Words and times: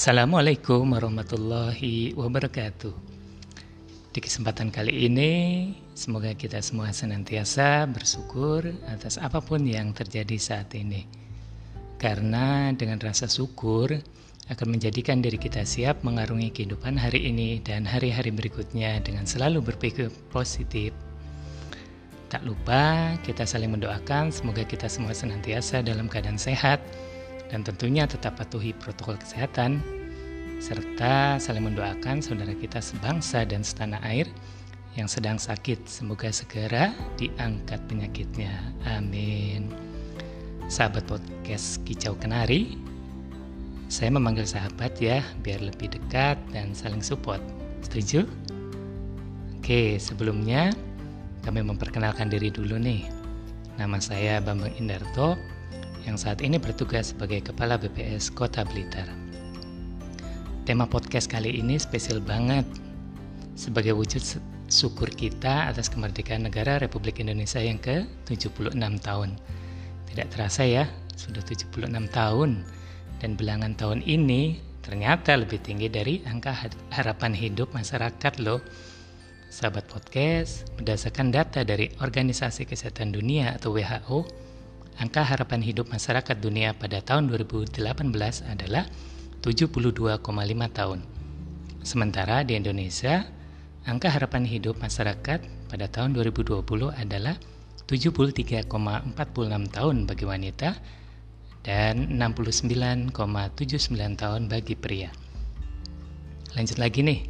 Assalamualaikum 0.00 0.96
warahmatullahi 0.96 2.16
wabarakatuh. 2.16 2.96
Di 4.16 4.20
kesempatan 4.24 4.72
kali 4.72 5.04
ini, 5.04 5.32
semoga 5.92 6.32
kita 6.32 6.56
semua 6.64 6.88
senantiasa 6.88 7.84
bersyukur 7.84 8.64
atas 8.88 9.20
apa 9.20 9.44
pun 9.44 9.60
yang 9.60 9.92
terjadi 9.92 10.40
saat 10.40 10.72
ini. 10.72 11.04
Karena 12.00 12.72
dengan 12.72 12.96
rasa 12.96 13.28
syukur 13.28 13.92
akan 14.48 14.66
menjadikan 14.72 15.20
diri 15.20 15.36
kita 15.36 15.68
siap 15.68 16.00
mengarungi 16.00 16.48
kehidupan 16.48 16.96
hari 16.96 17.28
ini 17.28 17.60
dan 17.60 17.84
hari-hari 17.84 18.32
berikutnya 18.32 19.04
dengan 19.04 19.28
selalu 19.28 19.60
berpikir 19.68 20.08
positif. 20.32 20.96
Tak 22.32 22.40
lupa 22.48 23.20
kita 23.20 23.44
saling 23.44 23.76
mendoakan 23.76 24.32
semoga 24.32 24.64
kita 24.64 24.88
semua 24.88 25.12
senantiasa 25.12 25.84
dalam 25.84 26.08
keadaan 26.08 26.40
sehat 26.40 26.80
dan 27.50 27.66
tentunya 27.66 28.06
tetap 28.06 28.38
patuhi 28.38 28.70
protokol 28.78 29.18
kesehatan 29.18 29.82
serta 30.60 31.40
saling 31.40 31.72
mendoakan 31.72 32.20
saudara 32.20 32.52
kita 32.52 32.84
sebangsa 32.84 33.48
dan 33.48 33.64
setanah 33.64 33.98
air 34.04 34.28
yang 34.94 35.08
sedang 35.08 35.40
sakit. 35.40 35.88
Semoga 35.88 36.28
segera 36.28 36.92
diangkat 37.16 37.80
penyakitnya. 37.88 38.52
Amin. 38.92 39.72
Sahabat 40.68 41.08
podcast 41.08 41.80
Kicau 41.88 42.14
Kenari, 42.20 42.76
saya 43.90 44.12
memanggil 44.14 44.46
sahabat 44.46 45.00
ya, 45.02 45.24
biar 45.42 45.64
lebih 45.64 45.90
dekat 45.90 46.38
dan 46.54 46.76
saling 46.76 47.02
support. 47.02 47.42
Setuju? 47.82 48.28
Oke, 49.58 49.98
sebelumnya 49.98 50.70
kami 51.42 51.64
memperkenalkan 51.64 52.30
diri 52.30 52.54
dulu 52.54 52.78
nih. 52.78 53.08
Nama 53.80 53.98
saya 53.98 54.38
Bambang 54.44 54.76
Indarto, 54.76 55.34
yang 56.04 56.20
saat 56.20 56.44
ini 56.44 56.60
bertugas 56.60 57.16
sebagai 57.16 57.40
Kepala 57.50 57.80
BPS 57.80 58.30
Kota 58.30 58.62
Blitar. 58.62 59.19
Tema 60.68 60.84
podcast 60.84 61.24
kali 61.24 61.56
ini 61.56 61.80
spesial 61.80 62.20
banget 62.20 62.68
sebagai 63.56 63.96
wujud 63.96 64.20
syukur 64.68 65.08
kita 65.08 65.72
atas 65.72 65.88
kemerdekaan 65.88 66.44
negara 66.44 66.76
Republik 66.76 67.16
Indonesia 67.16 67.56
yang 67.64 67.80
ke-76 67.80 68.76
tahun. 69.00 69.40
Tidak 70.12 70.28
terasa 70.28 70.68
ya, 70.68 70.84
sudah 71.16 71.40
76 71.40 71.88
tahun 72.12 72.60
dan 73.24 73.30
bilangan 73.40 73.72
tahun 73.72 74.04
ini 74.04 74.60
ternyata 74.84 75.40
lebih 75.40 75.64
tinggi 75.64 75.88
dari 75.88 76.20
angka 76.28 76.52
harapan 76.92 77.32
hidup 77.32 77.72
masyarakat 77.72 78.44
loh. 78.44 78.60
Sahabat 79.48 79.88
podcast, 79.88 80.68
berdasarkan 80.76 81.32
data 81.32 81.64
dari 81.64 81.88
Organisasi 82.04 82.68
Kesehatan 82.68 83.16
Dunia 83.16 83.56
atau 83.56 83.72
WHO, 83.72 84.28
angka 85.00 85.24
harapan 85.24 85.64
hidup 85.64 85.88
masyarakat 85.88 86.36
dunia 86.36 86.76
pada 86.76 87.00
tahun 87.00 87.32
2018 87.32 87.80
adalah 88.44 88.84
72,5 89.40 90.20
tahun. 90.76 91.00
Sementara 91.80 92.44
di 92.44 92.60
Indonesia, 92.60 93.24
angka 93.88 94.12
harapan 94.12 94.44
hidup 94.44 94.76
masyarakat 94.84 95.40
pada 95.72 95.86
tahun 95.88 96.12
2020 96.12 96.60
adalah 96.92 97.40
73,46 97.88 98.68
tahun 99.74 99.96
bagi 100.04 100.24
wanita 100.28 100.76
dan 101.64 102.20
69,79 102.20 103.12
tahun 104.20 104.42
bagi 104.48 104.74
pria. 104.76 105.10
Lanjut 106.56 106.76
lagi 106.76 107.00
nih. 107.00 107.20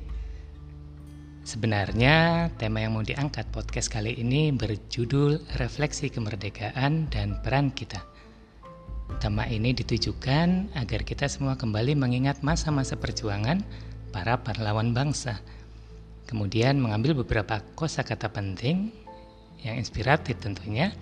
Sebenarnya 1.41 2.47
tema 2.61 2.84
yang 2.84 2.95
mau 2.95 3.02
diangkat 3.02 3.48
podcast 3.50 3.89
kali 3.91 4.14
ini 4.19 4.52
berjudul 4.55 5.56
Refleksi 5.58 6.12
Kemerdekaan 6.12 7.08
dan 7.11 7.41
Peran 7.42 7.72
Kita. 7.72 8.19
Tema 9.19 9.48
ini 9.50 9.75
ditujukan 9.75 10.78
agar 10.78 11.03
kita 11.03 11.27
semua 11.27 11.58
kembali 11.58 11.98
mengingat 11.98 12.47
masa-masa 12.47 12.94
perjuangan 12.94 13.64
para 14.14 14.39
pahlawan 14.39 14.95
bangsa. 14.95 15.42
Kemudian 16.30 16.79
mengambil 16.79 17.18
beberapa 17.18 17.58
kosakata 17.74 18.30
penting 18.30 18.95
yang 19.67 19.74
inspiratif 19.74 20.39
tentunya 20.39 20.95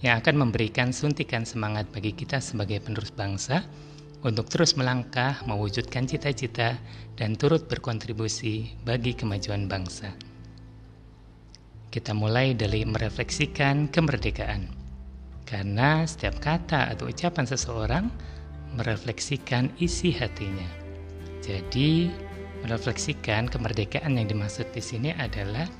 yang 0.00 0.16
akan 0.24 0.48
memberikan 0.48 0.96
suntikan 0.96 1.44
semangat 1.44 1.84
bagi 1.92 2.16
kita 2.16 2.40
sebagai 2.40 2.80
penerus 2.80 3.12
bangsa 3.12 3.66
untuk 4.24 4.48
terus 4.48 4.72
melangkah 4.78 5.44
mewujudkan 5.44 6.08
cita-cita 6.08 6.80
dan 7.20 7.36
turut 7.36 7.68
berkontribusi 7.68 8.80
bagi 8.86 9.12
kemajuan 9.12 9.68
bangsa. 9.68 10.16
Kita 11.92 12.12
mulai 12.12 12.52
dari 12.52 12.84
merefleksikan 12.84 13.88
kemerdekaan. 13.88 14.85
Karena 15.46 16.02
setiap 16.02 16.42
kata 16.42 16.90
atau 16.90 17.06
ucapan 17.06 17.46
seseorang 17.46 18.04
merefleksikan 18.74 19.70
isi 19.78 20.10
hatinya. 20.10 20.66
Jadi, 21.38 22.10
merefleksikan 22.66 23.46
kemerdekaan 23.46 24.18
yang 24.18 24.26
dimaksud 24.26 24.66
di 24.74 24.82
sini 24.82 25.14
adalah 25.14 25.70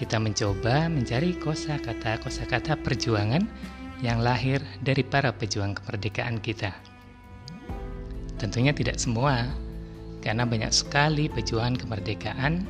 kita 0.00 0.16
mencoba 0.16 0.88
mencari 0.88 1.36
kosa-kata 1.36 2.16
kata 2.22 2.72
perjuangan 2.80 3.44
yang 4.00 4.22
lahir 4.22 4.62
dari 4.80 5.04
para 5.04 5.34
pejuang 5.34 5.76
kemerdekaan 5.76 6.40
kita. 6.40 6.72
Tentunya 8.38 8.70
tidak 8.70 8.96
semua, 9.02 9.42
karena 10.22 10.46
banyak 10.46 10.70
sekali 10.70 11.26
pejuang 11.26 11.74
kemerdekaan 11.76 12.62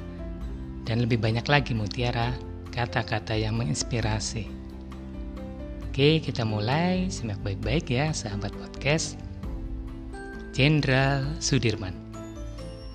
dan 0.88 0.96
lebih 1.04 1.20
banyak 1.20 1.44
lagi 1.44 1.76
mutiara 1.76 2.32
kata-kata 2.72 3.36
yang 3.36 3.60
menginspirasi. 3.60 4.57
Oke, 5.88 6.20
kita 6.20 6.44
mulai. 6.44 7.08
Simak 7.08 7.40
baik-baik 7.40 7.88
ya, 7.88 8.12
sahabat 8.12 8.52
podcast. 8.52 9.16
Jenderal 10.52 11.24
Sudirman 11.40 11.96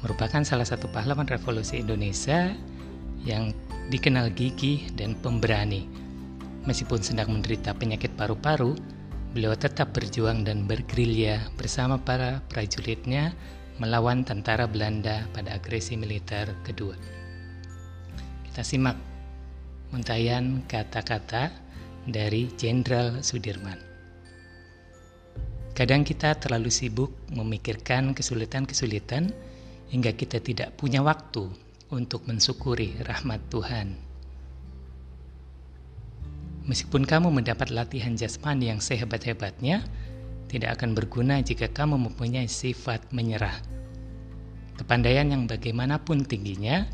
merupakan 0.06 0.46
salah 0.46 0.68
satu 0.68 0.86
pahlawan 0.94 1.26
revolusi 1.26 1.82
Indonesia 1.82 2.54
yang 3.26 3.50
dikenal 3.90 4.30
gigih 4.38 4.94
dan 4.94 5.18
pemberani. 5.18 5.90
Meskipun 6.70 7.02
sedang 7.02 7.34
menderita 7.34 7.74
penyakit 7.74 8.14
paru-paru, 8.14 8.78
beliau 9.34 9.58
tetap 9.58 9.90
berjuang 9.98 10.46
dan 10.46 10.70
bergerilya 10.70 11.50
bersama 11.58 11.98
para 11.98 12.46
prajuritnya 12.54 13.34
melawan 13.82 14.22
tentara 14.22 14.70
Belanda 14.70 15.26
pada 15.34 15.58
agresi 15.58 15.98
militer 15.98 16.54
kedua. 16.62 16.94
Kita 18.46 18.62
simak 18.62 19.02
untayan 19.90 20.62
kata-kata 20.70 21.63
dari 22.08 22.52
Jenderal 22.60 23.24
Sudirman. 23.24 23.80
Kadang 25.74 26.06
kita 26.06 26.38
terlalu 26.38 26.70
sibuk 26.70 27.10
memikirkan 27.34 28.14
kesulitan-kesulitan 28.14 29.34
hingga 29.90 30.12
kita 30.14 30.38
tidak 30.38 30.78
punya 30.78 31.02
waktu 31.02 31.50
untuk 31.90 32.30
mensyukuri 32.30 32.94
rahmat 33.02 33.42
Tuhan. 33.50 33.98
Meskipun 36.70 37.04
kamu 37.04 37.34
mendapat 37.34 37.74
latihan 37.74 38.16
jasmani 38.16 38.72
yang 38.72 38.80
sehebat-hebatnya, 38.80 39.84
tidak 40.48 40.80
akan 40.80 40.96
berguna 40.96 41.42
jika 41.42 41.68
kamu 41.68 41.98
mempunyai 41.98 42.46
sifat 42.48 43.10
menyerah. 43.10 43.58
Kepandaian 44.78 45.28
yang 45.28 45.44
bagaimanapun 45.50 46.24
tingginya, 46.24 46.86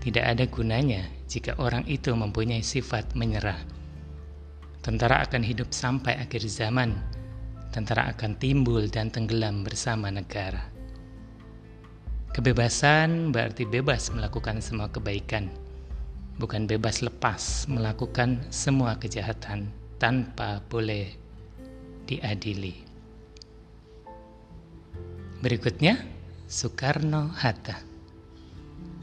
tidak 0.00 0.24
ada 0.30 0.44
gunanya 0.46 1.04
jika 1.26 1.58
orang 1.58 1.84
itu 1.90 2.14
mempunyai 2.14 2.62
sifat 2.62 3.18
menyerah. 3.18 3.77
Tentara 4.78 5.26
akan 5.26 5.42
hidup 5.42 5.74
sampai 5.74 6.14
akhir 6.18 6.46
zaman. 6.46 6.94
Tentara 7.74 8.08
akan 8.14 8.38
timbul 8.38 8.86
dan 8.88 9.10
tenggelam 9.10 9.66
bersama 9.66 10.08
negara. 10.08 10.70
Kebebasan 12.32 13.34
berarti 13.34 13.66
bebas 13.66 14.14
melakukan 14.14 14.62
semua 14.62 14.86
kebaikan, 14.88 15.50
bukan 16.38 16.70
bebas 16.70 17.02
lepas 17.02 17.66
melakukan 17.66 18.38
semua 18.54 18.94
kejahatan 18.94 19.66
tanpa 19.98 20.62
boleh 20.70 21.10
diadili. 22.06 22.86
Berikutnya, 25.42 25.98
Soekarno-Hatta 26.46 27.76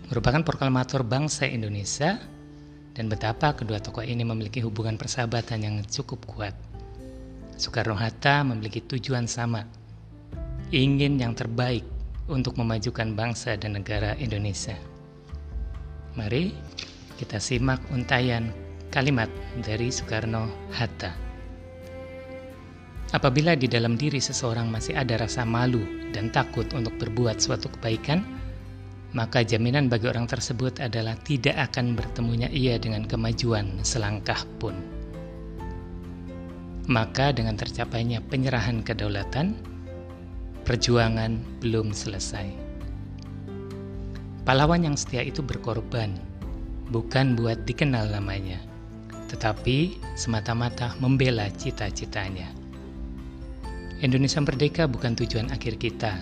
merupakan 0.09 0.41
proklamator 0.45 1.01
bangsa 1.03 1.49
Indonesia 1.49 2.21
dan 2.95 3.11
betapa 3.11 3.51
kedua 3.51 3.83
tokoh 3.83 4.01
ini 4.01 4.23
memiliki 4.23 4.63
hubungan 4.63 4.95
persahabatan 4.95 5.59
yang 5.61 5.75
cukup 5.85 6.23
kuat. 6.25 6.55
Soekarno-Hatta 7.59 8.47
memiliki 8.47 8.79
tujuan 8.83 9.27
sama, 9.27 9.67
ingin 10.71 11.19
yang 11.19 11.35
terbaik 11.35 11.83
untuk 12.31 12.57
memajukan 12.57 13.13
bangsa 13.13 13.59
dan 13.59 13.77
negara 13.77 14.15
Indonesia. 14.17 14.75
Mari 16.15 16.55
kita 17.19 17.39
simak 17.39 17.83
untayan 17.91 18.51
kalimat 18.91 19.27
dari 19.59 19.91
Soekarno-Hatta. 19.91 21.11
Apabila 23.15 23.55
di 23.55 23.71
dalam 23.71 23.95
diri 23.95 24.19
seseorang 24.19 24.67
masih 24.67 24.97
ada 24.97 25.15
rasa 25.15 25.47
malu 25.47 25.83
dan 26.11 26.31
takut 26.35 26.67
untuk 26.75 26.95
berbuat 26.99 27.39
suatu 27.39 27.71
kebaikan, 27.79 28.34
maka 29.15 29.47
jaminan 29.47 29.87
bagi 29.87 30.11
orang 30.11 30.27
tersebut 30.27 30.83
adalah 30.83 31.15
tidak 31.23 31.55
akan 31.71 31.95
bertemunya 31.95 32.51
ia 32.51 32.75
dengan 32.75 33.07
kemajuan 33.07 33.79
selangkah 33.79 34.43
pun. 34.59 34.75
Maka 36.91 37.31
dengan 37.31 37.55
tercapainya 37.55 38.19
penyerahan 38.27 38.83
kedaulatan, 38.83 39.55
perjuangan 40.67 41.39
belum 41.63 41.95
selesai. 41.95 42.45
Pahlawan 44.43 44.85
yang 44.85 44.99
setia 44.99 45.23
itu 45.25 45.41
berkorban, 45.41 46.13
bukan 46.91 47.39
buat 47.39 47.63
dikenal 47.65 48.11
namanya, 48.11 48.59
tetapi 49.31 49.97
semata-mata 50.19 50.93
membela 51.01 51.49
cita-citanya. 51.55 52.51
Indonesia 54.03 54.43
merdeka 54.43 54.85
bukan 54.85 55.17
tujuan 55.17 55.49
akhir 55.55 55.79
kita. 55.81 56.19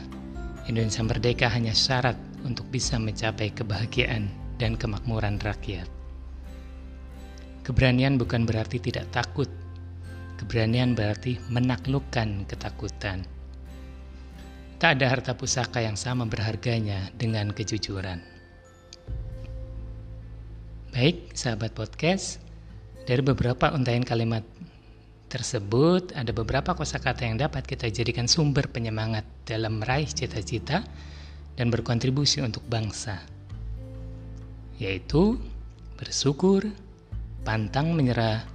Indonesia 0.72 1.04
merdeka 1.04 1.52
hanya 1.52 1.76
syarat 1.76 2.16
untuk 2.44 2.68
bisa 2.70 3.00
mencapai 3.00 3.52
kebahagiaan 3.52 4.28
dan 4.62 4.78
kemakmuran 4.78 5.42
rakyat. 5.42 5.88
Keberanian 7.64 8.20
bukan 8.20 8.44
berarti 8.44 8.80
tidak 8.80 9.08
takut. 9.16 9.48
Keberanian 10.36 10.94
berarti 10.94 11.40
menaklukkan 11.48 12.44
ketakutan. 12.46 13.24
Tak 14.84 15.00
ada 15.00 15.08
harta 15.08 15.32
pusaka 15.32 15.80
yang 15.80 15.96
sama 15.96 16.28
berharganya 16.28 17.08
dengan 17.16 17.56
kejujuran. 17.56 18.20
Baik, 20.92 21.32
sahabat 21.32 21.72
podcast, 21.72 22.44
dari 23.08 23.24
beberapa 23.24 23.72
untayan 23.72 24.04
kalimat 24.04 24.44
tersebut 25.34 26.14
ada 26.14 26.30
beberapa 26.30 26.78
kosakata 26.78 27.26
yang 27.26 27.42
dapat 27.42 27.66
kita 27.66 27.90
jadikan 27.90 28.30
sumber 28.30 28.70
penyemangat 28.70 29.26
dalam 29.50 29.82
meraih 29.82 30.06
cita-cita 30.06 30.86
dan 31.60 31.70
berkontribusi 31.70 32.42
untuk 32.42 32.66
bangsa, 32.70 33.22
yaitu 34.78 35.38
bersyukur, 35.98 36.66
pantang 37.46 37.94
menyerah, 37.94 38.46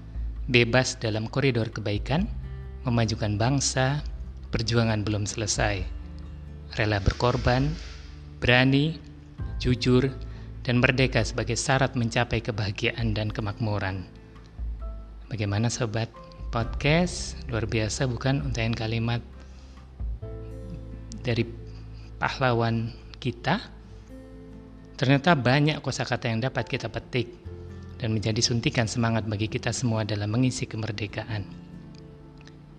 bebas 0.50 0.98
dalam 0.98 1.30
koridor 1.30 1.70
kebaikan, 1.70 2.26
memajukan 2.82 3.38
bangsa, 3.38 4.02
perjuangan 4.50 5.04
belum 5.04 5.28
selesai 5.28 5.98
rela 6.76 7.00
berkorban, 7.00 7.72
berani, 8.42 8.98
jujur, 9.62 10.12
dan 10.66 10.84
merdeka 10.84 11.24
sebagai 11.24 11.56
syarat 11.56 11.96
mencapai 11.96 12.44
kebahagiaan 12.44 13.16
dan 13.16 13.32
kemakmuran. 13.32 14.04
Bagaimana 15.32 15.72
sobat 15.72 16.12
podcast? 16.52 17.40
Luar 17.48 17.64
biasa 17.64 18.04
bukan 18.04 18.44
untayan 18.44 18.76
kalimat 18.76 19.24
dari 21.24 21.44
pahlawan 22.18 22.92
kita? 23.22 23.62
Ternyata 24.98 25.38
banyak 25.38 25.78
kosakata 25.78 26.26
yang 26.26 26.42
dapat 26.42 26.66
kita 26.66 26.90
petik 26.90 27.30
dan 28.02 28.14
menjadi 28.14 28.42
suntikan 28.42 28.90
semangat 28.90 29.24
bagi 29.30 29.46
kita 29.46 29.70
semua 29.70 30.02
dalam 30.02 30.30
mengisi 30.30 30.66
kemerdekaan. 30.66 31.46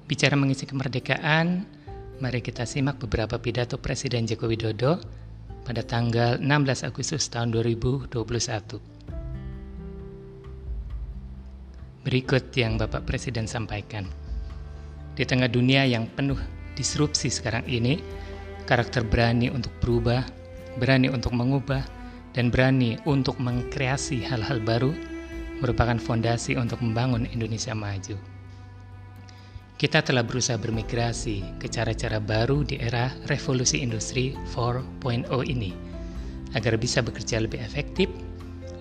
Bicara 0.06 0.36
mengisi 0.36 0.68
kemerdekaan, 0.68 1.80
Mari 2.19 2.44
kita 2.44 2.68
simak 2.68 3.00
beberapa 3.00 3.39
pidato 3.39 3.80
Presiden 3.80 4.27
Joko 4.27 4.51
Widodo 4.51 5.00
pada 5.63 5.80
tanggal 5.80 6.36
16 6.36 6.83
Agustus 6.83 7.31
tahun 7.31 7.56
2021. 7.56 8.12
Berikut 12.03 12.44
yang 12.59 12.75
Bapak 12.75 13.07
Presiden 13.07 13.47
sampaikan. 13.47 14.03
Di 15.15 15.24
tengah 15.24 15.47
dunia 15.47 15.88
yang 15.88 16.12
penuh 16.12 16.36
disrupsi 16.75 17.31
sekarang 17.31 17.63
ini, 17.71 18.03
karakter 18.69 19.01
berani 19.01 19.50
untuk 19.50 19.74
berubah, 19.81 20.21
berani 20.77 21.10
untuk 21.10 21.33
mengubah, 21.33 21.81
dan 22.38 22.54
berani 22.54 23.01
untuk 23.10 23.42
mengkreasi 23.42 24.21
hal-hal 24.21 24.62
baru 24.62 24.94
merupakan 25.57 25.98
fondasi 25.98 26.54
untuk 26.54 26.77
membangun 26.86 27.25
Indonesia 27.33 27.74
maju. 27.74 28.13
Kita 29.80 30.04
telah 30.06 30.21
berusaha 30.21 30.60
bermigrasi 30.60 31.57
ke 31.57 31.66
cara-cara 31.71 32.21
baru 32.21 32.62
di 32.68 32.77
era 32.77 33.10
revolusi 33.31 33.81
industri 33.81 34.36
4.0 34.54 35.25
ini 35.50 35.72
agar 36.54 36.75
bisa 36.77 37.00
bekerja 37.01 37.42
lebih 37.42 37.63
efektif, 37.63 38.12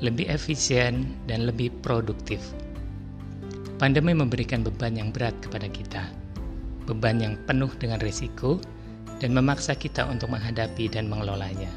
lebih 0.05 0.29
efisien, 0.29 1.17
dan 1.31 1.47
lebih 1.47 1.73
produktif. 1.81 2.43
Pandemi 3.79 4.11
memberikan 4.11 4.67
beban 4.67 4.99
yang 4.99 5.15
berat 5.15 5.39
kepada 5.39 5.71
kita, 5.71 6.03
beban 6.91 7.23
yang 7.23 7.35
penuh 7.47 7.71
dengan 7.79 8.03
risiko, 8.03 8.59
dan 9.19 9.35
memaksa 9.35 9.75
kita 9.75 10.07
untuk 10.07 10.31
menghadapi 10.31 10.91
dan 10.91 11.11
mengelolanya. 11.11 11.71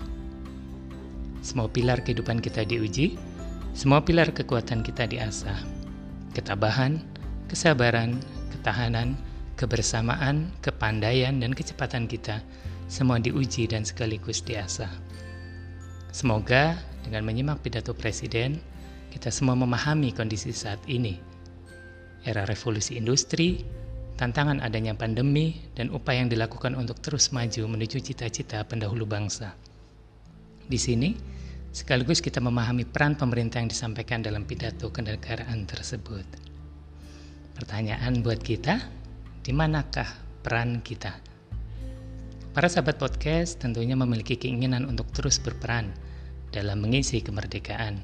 Semua 1.41 1.65
pilar 1.65 2.05
kehidupan 2.05 2.37
kita 2.37 2.61
diuji, 2.65 3.17
semua 3.73 4.01
pilar 4.05 4.29
kekuatan 4.29 4.85
kita 4.85 5.09
diasah. 5.09 5.57
Ketabahan, 6.37 7.01
kesabaran, 7.49 8.21
ketahanan, 8.53 9.17
kebersamaan, 9.57 10.53
kepandaian, 10.61 11.41
dan 11.41 11.51
kecepatan 11.51 12.05
kita 12.05 12.39
semua 12.91 13.17
diuji 13.17 13.71
dan 13.71 13.87
sekaligus 13.87 14.43
diasah. 14.43 14.91
Semoga 16.11 16.75
dengan 17.07 17.23
menyimak 17.23 17.63
pidato 17.63 17.95
Presiden, 17.95 18.59
kita 19.09 19.31
semua 19.31 19.55
memahami 19.55 20.11
kondisi 20.11 20.51
saat 20.51 20.79
ini. 20.91 21.15
Era 22.27 22.45
revolusi 22.45 22.99
industri, 22.99 23.63
tantangan 24.21 24.61
adanya 24.61 24.93
pandemi, 24.93 25.57
dan 25.73 25.89
upaya 25.89 26.21
yang 26.21 26.29
dilakukan 26.29 26.77
untuk 26.77 27.01
terus 27.01 27.33
maju 27.33 27.65
menuju 27.65 27.97
cita-cita 28.05 28.61
pendahulu 28.69 29.09
bangsa. 29.09 29.57
Di 30.69 30.77
sini, 30.77 31.17
sekaligus 31.73 32.21
kita 32.21 32.37
memahami 32.37 32.85
peran 32.85 33.17
pemerintah 33.17 33.57
yang 33.57 33.73
disampaikan 33.73 34.21
dalam 34.21 34.45
pidato 34.45 34.93
kenegaraan 34.93 35.65
tersebut. 35.65 36.21
Pertanyaan 37.57 38.21
buat 38.21 38.37
kita, 38.45 38.77
di 39.41 39.57
manakah 39.57 40.05
peran 40.45 40.85
kita? 40.85 41.17
Para 42.53 42.69
sahabat 42.69 43.01
podcast 43.01 43.57
tentunya 43.57 43.97
memiliki 43.97 44.37
keinginan 44.37 44.85
untuk 44.85 45.09
terus 45.17 45.41
berperan 45.41 45.97
dalam 46.53 46.77
mengisi 46.77 47.25
kemerdekaan. 47.25 47.97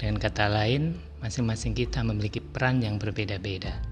Dengan 0.00 0.16
kata 0.16 0.48
lain, 0.48 0.96
masing-masing 1.20 1.76
kita 1.76 2.00
memiliki 2.00 2.40
peran 2.40 2.80
yang 2.80 2.96
berbeda-beda. 2.96 3.91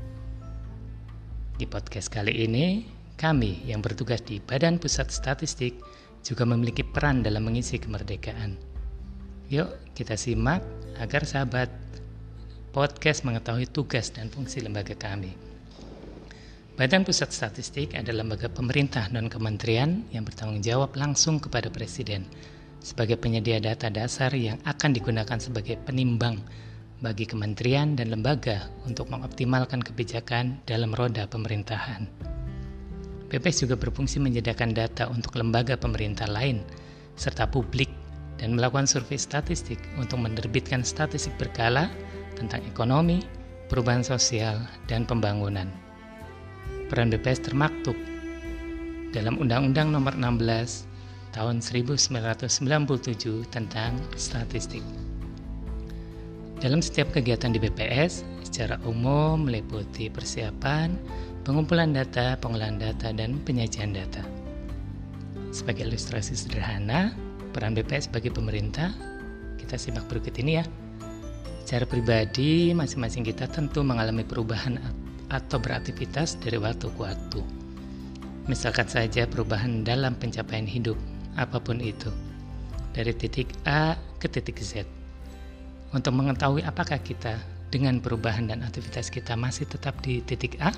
Di 1.61 1.69
podcast 1.69 2.09
kali 2.09 2.49
ini, 2.49 2.89
kami 3.21 3.69
yang 3.69 3.85
bertugas 3.85 4.25
di 4.25 4.41
Badan 4.41 4.81
Pusat 4.81 5.13
Statistik 5.13 5.77
juga 6.25 6.49
memiliki 6.49 6.81
peran 6.81 7.21
dalam 7.21 7.45
mengisi 7.45 7.77
kemerdekaan. 7.77 8.57
Yuk, 9.53 9.69
kita 9.93 10.17
simak 10.17 10.65
agar 10.97 11.29
sahabat 11.29 11.69
podcast 12.73 13.29
mengetahui 13.29 13.69
tugas 13.69 14.09
dan 14.09 14.33
fungsi 14.33 14.65
lembaga 14.65 14.97
kami. 14.97 15.37
Badan 16.81 17.05
Pusat 17.05 17.29
Statistik 17.29 17.93
adalah 17.93 18.25
lembaga 18.25 18.49
pemerintah 18.49 19.13
non 19.13 19.29
kementerian 19.29 20.09
yang 20.17 20.25
bertanggung 20.25 20.65
jawab 20.65 20.97
langsung 20.97 21.45
kepada 21.45 21.69
Presiden 21.69 22.25
sebagai 22.81 23.21
penyedia 23.21 23.61
data 23.61 23.93
dasar 23.93 24.33
yang 24.33 24.57
akan 24.65 24.97
digunakan 24.97 25.37
sebagai 25.37 25.77
penimbang 25.85 26.41
bagi 27.01 27.25
kementerian 27.25 27.97
dan 27.97 28.13
lembaga 28.13 28.69
untuk 28.85 29.09
mengoptimalkan 29.09 29.81
kebijakan 29.81 30.61
dalam 30.69 30.93
roda 30.93 31.25
pemerintahan. 31.25 32.07
BPS 33.33 33.65
juga 33.65 33.77
berfungsi 33.81 34.21
menyediakan 34.21 34.77
data 34.77 35.09
untuk 35.09 35.37
lembaga 35.41 35.77
pemerintah 35.81 36.29
lain 36.29 36.61
serta 37.17 37.49
publik 37.49 37.89
dan 38.37 38.57
melakukan 38.57 38.89
survei 38.89 39.21
statistik 39.21 39.81
untuk 40.01 40.21
menerbitkan 40.21 40.81
statistik 40.81 41.37
berkala 41.37 41.93
tentang 42.37 42.65
ekonomi, 42.65 43.21
perubahan 43.69 44.05
sosial, 44.05 44.61
dan 44.89 45.05
pembangunan. 45.05 45.69
Peran 46.89 47.13
BPS 47.13 47.45
termaktub 47.45 47.95
dalam 49.13 49.37
Undang-Undang 49.39 49.93
Nomor 49.93 50.17
16 50.17 50.91
Tahun 51.31 51.63
1997 51.63 52.51
tentang 53.55 53.95
statistik. 54.19 54.83
Dalam 56.61 56.85
setiap 56.85 57.09
kegiatan 57.17 57.57
di 57.57 57.59
BPS, 57.59 58.21
secara 58.45 58.77
umum 58.85 59.49
meliputi 59.49 60.13
persiapan, 60.13 60.93
pengumpulan 61.41 61.97
data, 61.97 62.37
pengolahan 62.37 62.77
data, 62.77 63.17
dan 63.17 63.41
penyajian 63.49 63.97
data. 63.97 64.21
Sebagai 65.57 65.89
ilustrasi 65.89 66.37
sederhana, 66.37 67.17
peran 67.57 67.73
BPS 67.73 68.13
sebagai 68.13 68.37
pemerintah, 68.37 68.93
kita 69.57 69.81
simak 69.81 70.05
berikut 70.13 70.37
ini 70.37 70.61
ya. 70.61 70.65
Secara 71.65 71.89
pribadi, 71.89 72.77
masing-masing 72.77 73.25
kita 73.25 73.49
tentu 73.49 73.81
mengalami 73.81 74.21
perubahan 74.21 74.77
atau 75.33 75.57
beraktivitas 75.57 76.37
dari 76.45 76.61
waktu 76.61 76.93
ke 76.93 77.01
waktu. 77.01 77.41
Misalkan 78.53 78.85
saja 78.85 79.25
perubahan 79.25 79.81
dalam 79.81 80.13
pencapaian 80.13 80.69
hidup, 80.69 81.01
apa 81.41 81.57
pun 81.57 81.81
itu, 81.81 82.13
dari 82.93 83.17
titik 83.17 83.49
A 83.65 83.97
ke 84.21 84.29
titik 84.29 84.61
Z. 84.61 85.00
Untuk 85.91 86.15
mengetahui 86.15 86.63
apakah 86.63 87.03
kita 87.03 87.43
dengan 87.71 87.99
perubahan 87.99 88.47
dan 88.47 88.63
aktivitas 88.63 89.11
kita 89.11 89.35
masih 89.35 89.67
tetap 89.67 89.99
di 90.03 90.23
titik 90.23 90.59
A 90.63 90.71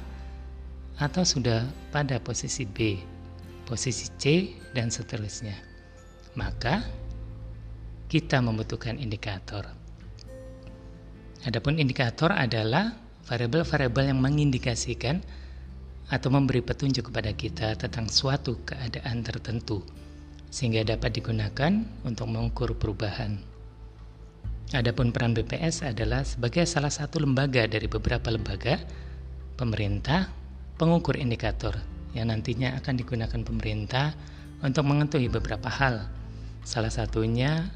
atau 1.01 1.25
sudah 1.25 1.69
pada 1.93 2.17
posisi 2.21 2.65
B, 2.65 2.97
posisi 3.69 4.09
C, 4.17 4.57
dan 4.73 4.89
seterusnya. 4.89 5.57
Maka, 6.37 6.81
kita 8.09 8.41
membutuhkan 8.41 8.97
indikator. 9.01 9.69
Adapun 11.45 11.77
indikator 11.81 12.33
adalah 12.33 12.93
variabel-variabel 13.29 14.13
yang 14.13 14.21
mengindikasikan 14.21 15.25
atau 16.13 16.29
memberi 16.29 16.61
petunjuk 16.61 17.09
kepada 17.09 17.33
kita 17.33 17.73
tentang 17.77 18.09
suatu 18.09 18.61
keadaan 18.69 19.25
tertentu 19.25 19.81
sehingga 20.53 20.85
dapat 20.85 21.17
digunakan 21.17 21.73
untuk 22.05 22.29
mengukur 22.29 22.77
perubahan. 22.77 23.52
Adapun 24.71 25.11
peran 25.11 25.35
BPS 25.35 25.83
adalah 25.83 26.23
sebagai 26.23 26.63
salah 26.71 26.95
satu 26.95 27.19
lembaga 27.19 27.67
dari 27.67 27.91
beberapa 27.91 28.31
lembaga 28.31 28.79
pemerintah 29.59 30.31
pengukur 30.79 31.19
indikator 31.19 31.75
yang 32.15 32.31
nantinya 32.31 32.79
akan 32.79 32.95
digunakan 32.95 33.41
pemerintah 33.43 34.15
untuk 34.63 34.87
mengetahui 34.87 35.29
beberapa 35.29 35.67
hal. 35.67 36.07
Salah 36.63 36.95
satunya 36.95 37.69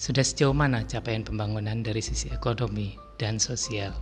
sudah 0.00 0.24
sejauh 0.24 0.56
mana 0.56 0.82
capaian 0.88 1.22
pembangunan 1.22 1.84
dari 1.84 2.00
sisi 2.02 2.32
ekonomi 2.32 2.96
dan 3.20 3.38
sosial. 3.38 3.94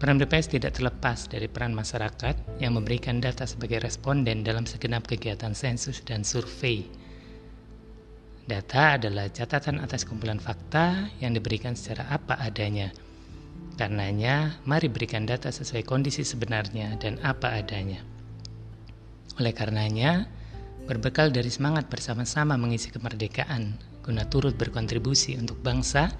Peran 0.00 0.16
BPS 0.16 0.48
tidak 0.48 0.80
terlepas 0.80 1.28
dari 1.28 1.44
peran 1.44 1.76
masyarakat 1.76 2.56
yang 2.56 2.72
memberikan 2.72 3.20
data 3.20 3.44
sebagai 3.44 3.84
responden 3.84 4.40
dalam 4.40 4.64
segenap 4.64 5.04
kegiatan 5.04 5.52
sensus 5.52 6.00
dan 6.00 6.24
survei. 6.24 6.88
Data 8.50 8.98
adalah 8.98 9.30
catatan 9.30 9.78
atas 9.78 10.02
kumpulan 10.02 10.42
fakta 10.42 11.06
yang 11.22 11.38
diberikan 11.38 11.78
secara 11.78 12.10
apa 12.10 12.34
adanya. 12.34 12.90
Karenanya, 13.78 14.58
mari 14.66 14.90
berikan 14.90 15.22
data 15.22 15.54
sesuai 15.54 15.86
kondisi 15.86 16.26
sebenarnya 16.26 16.98
dan 16.98 17.22
apa 17.22 17.54
adanya. 17.54 18.02
Oleh 19.38 19.54
karenanya, 19.54 20.26
berbekal 20.90 21.30
dari 21.30 21.46
semangat 21.46 21.86
bersama-sama 21.86 22.58
mengisi 22.58 22.90
kemerdekaan, 22.90 23.78
guna 24.02 24.26
turut 24.26 24.58
berkontribusi 24.58 25.38
untuk 25.38 25.62
bangsa 25.62 26.10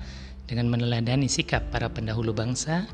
dengan 0.46 0.70
meneladani 0.70 1.26
sikap 1.26 1.66
para 1.74 1.90
pendahulu 1.90 2.30
bangsa, 2.30 2.86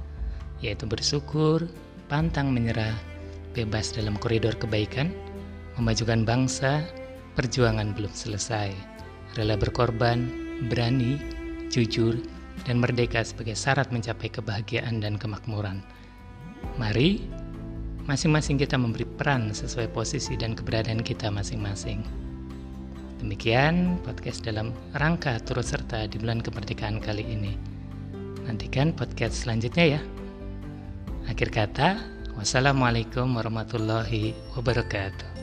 yaitu 0.64 0.88
bersyukur, 0.88 1.69
pantang 2.09 2.57
menyerah, 2.57 2.97
bebas 3.52 3.93
dalam 3.93 4.16
koridor 4.16 4.57
kebaikan, 4.57 5.12
memajukan 5.76 6.25
bangsa, 6.25 6.88
perjuangan 7.37 7.93
belum 7.93 8.16
selesai, 8.16 8.96
rela 9.37 9.55
berkorban, 9.61 10.26
berani, 10.73 11.21
jujur, 11.69 12.16
dan 12.64 12.81
merdeka 12.81 13.21
sebagai 13.21 13.55
syarat 13.55 13.93
mencapai 13.93 14.33
kebahagiaan 14.33 15.05
dan 15.05 15.21
kemakmuran. 15.21 15.85
Mari, 16.81 17.23
masing-masing 18.09 18.57
kita 18.57 18.81
memberi 18.81 19.05
peran 19.05 19.52
sesuai 19.52 19.93
posisi 19.93 20.35
dan 20.35 20.57
keberadaan 20.57 21.05
kita 21.05 21.28
masing-masing. 21.28 22.00
Demikian 23.21 24.00
podcast 24.05 24.45
dalam 24.45 24.73
rangka 24.97 25.40
turut 25.45 25.64
serta 25.64 26.09
di 26.09 26.16
bulan 26.21 26.40
kemerdekaan 26.40 27.00
kali 27.00 27.25
ini. 27.25 27.52
Nantikan 28.45 28.93
podcast 28.93 29.45
selanjutnya 29.45 29.99
ya. 29.99 30.00
Akhir 31.26 31.50
kata, 31.50 31.99
wassalamualaikum 32.38 33.26
warahmatullahi 33.35 34.37
wabarakatuh. 34.55 35.36